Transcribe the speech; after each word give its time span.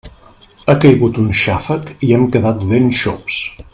Ha 0.71 0.75
caigut 0.85 1.19
un 1.23 1.29
xàfec 1.41 1.93
i 2.09 2.09
hem 2.17 2.25
quedat 2.37 2.65
ben 2.73 2.91
xops! 3.03 3.39